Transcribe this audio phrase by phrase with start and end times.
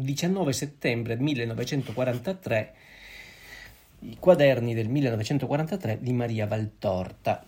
[0.00, 2.74] 19 settembre 1943,
[4.00, 7.44] i quaderni del 1943 di Maria Valtorta.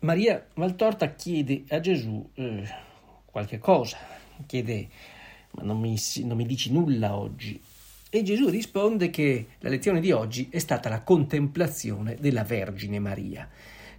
[0.00, 2.68] Maria Valtorta chiede a Gesù eh,
[3.24, 3.98] qualche cosa,
[4.46, 4.88] chiede
[5.52, 7.62] ma non mi, non mi dici nulla oggi.
[8.10, 13.48] E Gesù risponde che la lezione di oggi è stata la contemplazione della Vergine Maria,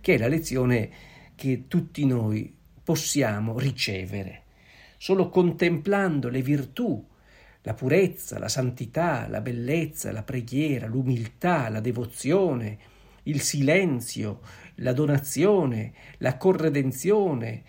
[0.02, 0.89] che è la lezione
[1.36, 4.44] che tutti noi possiamo ricevere
[5.02, 7.03] solo contemplando le virtù,
[7.63, 12.77] la purezza, la santità, la bellezza, la preghiera, l'umiltà, la devozione,
[13.23, 14.41] il silenzio,
[14.75, 17.63] la donazione, la corredenzione,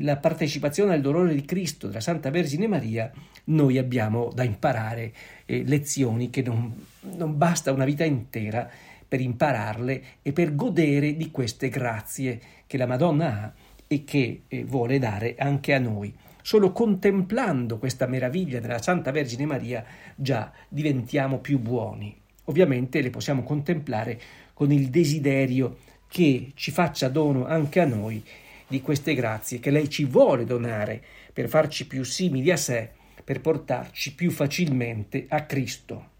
[0.00, 3.12] la partecipazione al dolore di Cristo, della Santa Vergine Maria,
[3.44, 5.12] noi abbiamo da imparare
[5.44, 8.66] eh, lezioni che non, non basta una vita intera
[9.06, 13.52] per impararle e per godere di queste grazie che la Madonna ha
[13.86, 16.14] e che eh, vuole dare anche a noi.
[16.42, 22.16] Solo contemplando questa meraviglia della Santa Vergine Maria già diventiamo più buoni.
[22.44, 24.20] Ovviamente le possiamo contemplare
[24.54, 28.24] con il desiderio che ci faccia dono anche a noi
[28.66, 31.02] di queste grazie che lei ci vuole donare
[31.32, 32.90] per farci più simili a sé,
[33.24, 36.16] per portarci più facilmente a Cristo.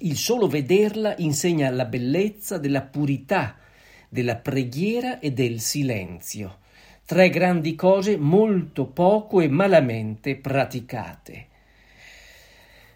[0.00, 3.56] Il solo vederla insegna la bellezza della purità,
[4.08, 6.59] della preghiera e del silenzio
[7.10, 11.46] tre grandi cose molto poco e malamente praticate.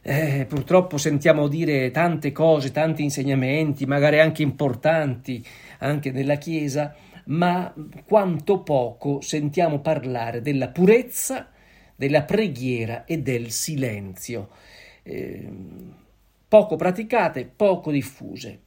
[0.03, 5.45] Eh, purtroppo sentiamo dire tante cose, tanti insegnamenti, magari anche importanti,
[5.79, 7.75] anche nella Chiesa, ma
[8.07, 11.51] quanto poco sentiamo parlare della purezza,
[11.97, 14.51] della preghiera e del silenzio.
[15.03, 15.51] Eh,
[16.47, 18.61] poco praticate, poco diffuse.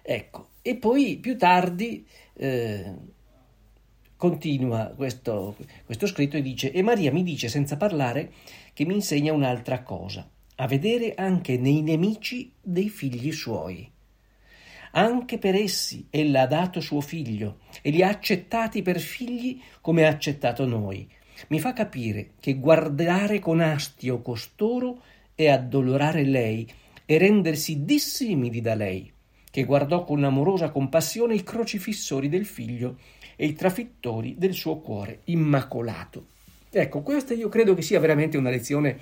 [0.00, 3.18] Ecco, e poi più tardi eh,
[4.20, 8.32] Continua questo, questo scritto e dice: E Maria mi dice senza parlare
[8.74, 13.90] che mi insegna un'altra cosa, a vedere anche nei nemici dei figli suoi.
[14.90, 20.04] Anche per essi ella ha dato suo figlio e li ha accettati per figli come
[20.04, 21.08] ha accettato noi.
[21.48, 25.00] Mi fa capire che guardare con astio costoro
[25.34, 26.70] è addolorare lei
[27.06, 29.10] e rendersi dissimili da lei,
[29.50, 32.98] che guardò con amorosa compassione i crocifissori del figlio
[33.40, 36.26] e i trafittori del suo cuore immacolato.
[36.70, 38.94] Ecco, questa io credo che sia veramente una lezione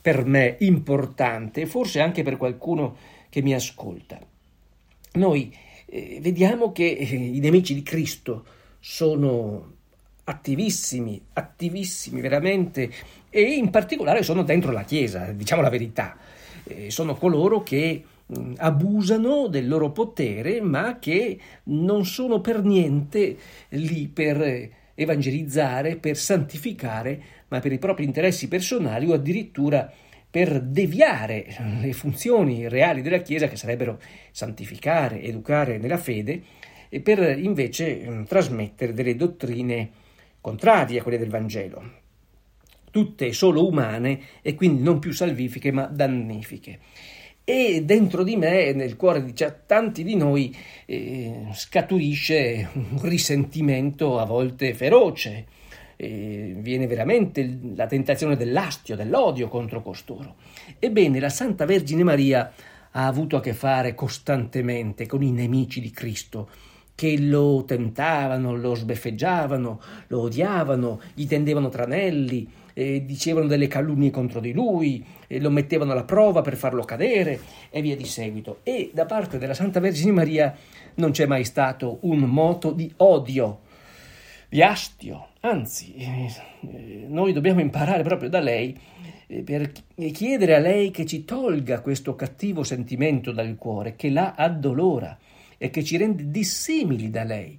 [0.00, 2.96] per me importante, forse anche per qualcuno
[3.28, 4.20] che mi ascolta.
[5.14, 5.52] Noi
[5.86, 8.44] eh, vediamo che eh, i nemici di Cristo
[8.78, 9.72] sono
[10.24, 12.88] attivissimi, attivissimi veramente,
[13.30, 16.16] e in particolare sono dentro la Chiesa, diciamo la verità.
[16.62, 18.04] Eh, sono coloro che
[18.56, 23.36] abusano del loro potere, ma che non sono per niente
[23.70, 29.90] lì per evangelizzare, per santificare, ma per i propri interessi personali o addirittura
[30.30, 31.46] per deviare
[31.80, 34.00] le funzioni reali della Chiesa, che sarebbero
[34.30, 36.42] santificare, educare nella fede,
[36.88, 39.90] e per invece mm, trasmettere delle dottrine
[40.40, 42.00] contrarie a quelle del Vangelo,
[42.90, 46.80] tutte solo umane e quindi non più salvifiche ma dannifiche
[47.44, 49.34] e dentro di me, nel cuore di
[49.66, 50.54] tanti di noi,
[50.86, 55.46] eh, scaturisce un risentimento a volte feroce.
[55.96, 60.36] Eh, viene veramente la tentazione dell'astio, dell'odio contro costoro.
[60.78, 62.52] Ebbene, la Santa Vergine Maria
[62.92, 66.48] ha avuto a che fare costantemente con i nemici di Cristo,
[66.94, 74.40] che lo tentavano, lo sbeffeggiavano, lo odiavano, gli tendevano tranelli, eh, dicevano delle calunnie contro
[74.40, 77.40] di lui, eh, lo mettevano alla prova per farlo cadere
[77.70, 78.60] e via di seguito.
[78.62, 80.54] E da parte della Santa Vergine Maria
[80.94, 83.60] non c'è mai stato un moto di odio,
[84.48, 88.78] di astio, anzi, eh, noi dobbiamo imparare proprio da lei
[89.26, 89.72] eh, per
[90.12, 95.18] chiedere a lei che ci tolga questo cattivo sentimento dal cuore, che la addolora
[95.56, 97.58] e che ci rende dissimili da lei.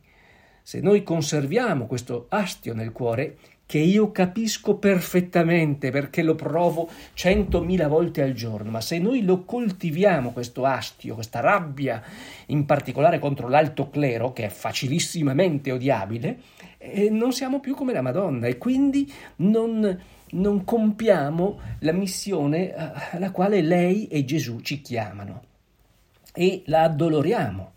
[0.62, 7.88] Se noi conserviamo questo astio nel cuore, che io capisco perfettamente perché lo provo centomila
[7.88, 12.04] volte al giorno, ma se noi lo coltiviamo questo astio, questa rabbia,
[12.48, 16.39] in particolare contro l'alto clero, che è facilissimamente odiabile,
[16.77, 20.00] eh, non siamo più come la Madonna e quindi non,
[20.31, 25.44] non compiamo la missione eh, alla quale lei e Gesù ci chiamano
[26.33, 27.71] e la addoloriamo.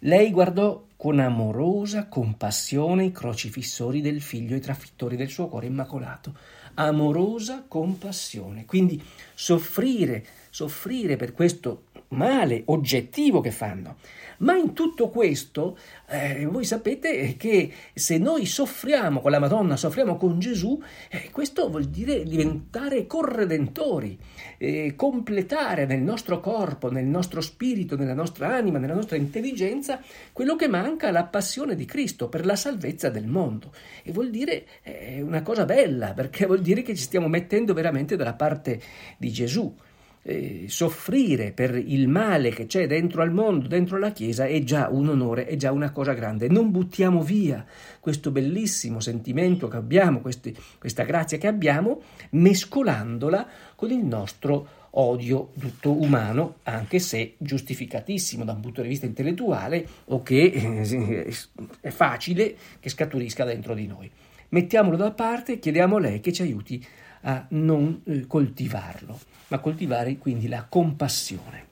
[0.00, 5.64] Lei guardò con amorosa compassione i crocifissori del figlio e i trafittori del suo cuore
[5.64, 6.34] immacolato.
[6.74, 8.66] Amorosa compassione.
[8.66, 9.02] Quindi
[9.34, 13.96] soffrire, soffrire per questo male oggettivo che fanno.
[14.40, 15.76] Ma in tutto questo,
[16.08, 20.80] eh, voi sapete che se noi soffriamo con la Madonna, soffriamo con Gesù,
[21.10, 24.18] eh, questo vuol dire diventare corredentori,
[24.56, 30.00] eh, completare nel nostro corpo, nel nostro spirito, nella nostra anima, nella nostra intelligenza,
[30.32, 33.74] quello che manca la passione di Cristo per la salvezza del mondo.
[34.02, 38.16] E vuol dire eh, una cosa bella, perché vuol dire che ci stiamo mettendo veramente
[38.16, 38.80] dalla parte
[39.18, 39.76] di Gesù
[40.22, 44.88] eh, soffrire per il male che c'è dentro al mondo, dentro la Chiesa, è già
[44.90, 46.48] un onore, è già una cosa grande.
[46.48, 47.64] Non buttiamo via
[48.00, 55.52] questo bellissimo sentimento che abbiamo, questi, questa grazia che abbiamo, mescolandola con il nostro odio
[55.58, 61.34] tutto umano, anche se giustificatissimo da un punto di vista intellettuale o che eh,
[61.80, 64.10] è facile che scaturisca dentro di noi.
[64.50, 67.09] Mettiamolo da parte e chiediamo a lei che ci aiuti a
[67.48, 71.66] non eh, coltivarlo ma coltivare quindi la compassione,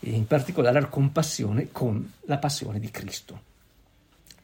[0.00, 3.46] e in particolare la compassione con la passione di Cristo.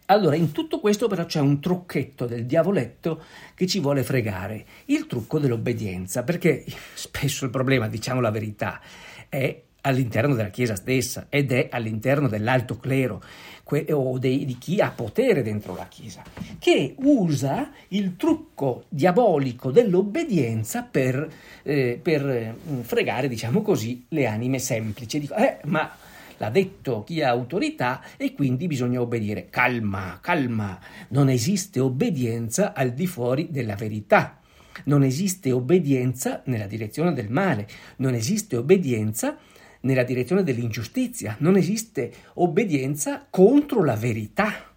[0.06, 3.22] Allora, in tutto questo però c'è un trucchetto del diavoletto
[3.54, 6.64] che ci vuole fregare, il trucco dell'obbedienza, perché
[6.94, 8.80] spesso il problema, diciamo la verità,
[9.28, 13.22] è all'interno della Chiesa stessa ed è all'interno dell'alto clero
[13.62, 16.22] que- o dei, di chi ha potere dentro la Chiesa,
[16.58, 21.28] che usa il trucco diabolico dell'obbedienza per,
[21.62, 25.18] eh, per eh, fregare, diciamo così, le anime semplici.
[25.18, 25.90] Dico, eh, ma
[26.36, 29.48] l'ha detto chi ha autorità e quindi bisogna obbedire.
[29.50, 30.78] Calma, calma,
[31.08, 34.38] non esiste obbedienza al di fuori della verità.
[34.84, 39.38] Non esiste obbedienza nella direzione del male, non esiste obbedienza
[39.84, 44.72] nella direzione dell'ingiustizia, non esiste obbedienza contro la verità.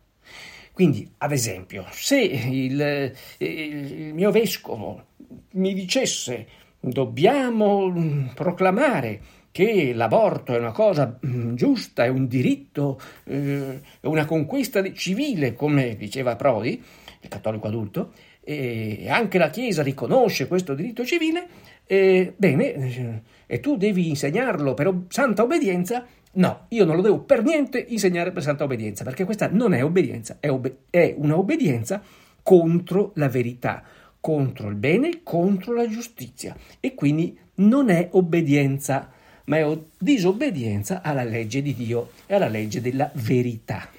[0.72, 5.06] Quindi, ad esempio, se il, il mio vescovo
[5.52, 6.48] mi dicesse
[6.80, 9.20] dobbiamo proclamare
[9.52, 15.56] che l'aborto è una cosa mm, giusta, è un diritto, eh, è una conquista civile,
[15.56, 16.80] come diceva Prodi,
[17.22, 18.12] il cattolico adulto,
[18.44, 21.48] e anche la Chiesa riconosce questo diritto civile,
[21.88, 26.06] e, bene, e tu devi insegnarlo per santa obbedienza?
[26.34, 29.84] No, io non lo devo per niente insegnare per santa obbedienza, perché questa non è
[29.84, 32.02] obbedienza, è, obbe- è una obbedienza
[32.44, 33.84] contro la verità,
[34.20, 39.10] contro il bene, contro la giustizia e quindi non è obbedienza,
[39.46, 43.90] ma è disobbedienza alla legge di Dio e alla legge della verità.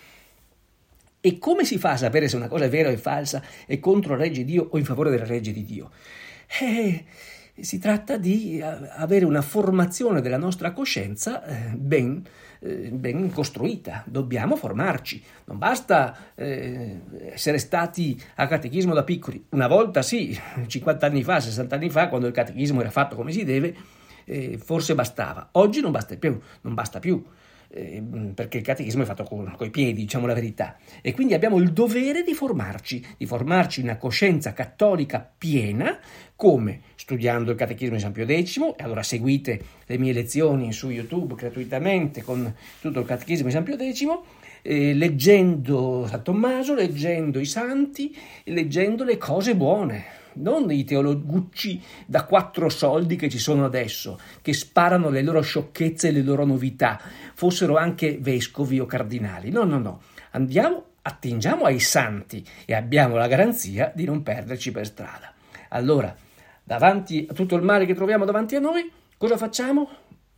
[1.20, 3.80] E come si fa a sapere se una cosa è vera o è falsa, è
[3.80, 5.90] contro la legge di Dio o in favore della legge di Dio?
[6.60, 7.04] Eh,
[7.60, 12.22] si tratta di eh, avere una formazione della nostra coscienza eh, ben,
[12.60, 20.02] eh, ben costruita, dobbiamo formarci, non basta essere stati a catechismo da piccoli, una volta
[20.02, 23.74] sì, 50 anni fa, 60 anni fa, quando il catechismo era fatto come si deve,
[24.58, 27.24] forse bastava, oggi non basta più, non basta più
[27.70, 28.02] eh,
[28.34, 30.76] perché il catechismo è fatto con i piedi, diciamo la verità.
[31.02, 35.98] E quindi abbiamo il dovere di formarci, di formarci una coscienza cattolica piena,
[36.34, 36.80] come?
[36.94, 41.34] Studiando il catechismo di San Pio X, e allora seguite le mie lezioni su YouTube
[41.34, 44.06] gratuitamente con tutto il catechismo di San Pio X,
[44.62, 52.24] eh, leggendo San Tommaso, leggendo i santi, leggendo le cose buone non i teologucci da
[52.24, 57.00] quattro soldi che ci sono adesso, che sparano le loro sciocchezze e le loro novità,
[57.34, 59.50] fossero anche vescovi o cardinali.
[59.50, 60.00] No, no, no.
[60.30, 65.32] Andiamo, attingiamo ai santi e abbiamo la garanzia di non perderci per strada.
[65.70, 66.14] Allora,
[66.62, 69.88] davanti a tutto il male che troviamo davanti a noi, cosa facciamo?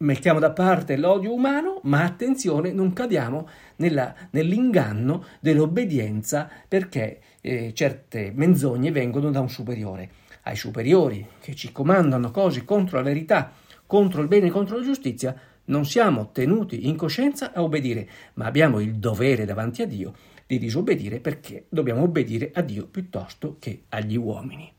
[0.02, 8.32] Mettiamo da parte l'odio umano, ma attenzione, non cadiamo nella, nell'inganno dell'obbedienza perché eh, certe
[8.34, 10.08] menzogne vengono da un superiore.
[10.44, 13.52] Ai superiori che ci comandano cose contro la verità,
[13.86, 18.46] contro il bene e contro la giustizia, non siamo tenuti in coscienza a obbedire, ma
[18.46, 20.14] abbiamo il dovere davanti a Dio
[20.46, 24.72] di disobbedire perché dobbiamo obbedire a Dio piuttosto che agli uomini.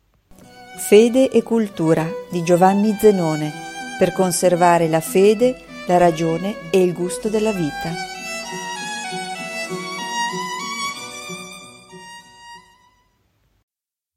[0.78, 5.56] Fede e cultura di Giovanni Zenone per conservare la fede,
[5.88, 8.11] la ragione e il gusto della vita.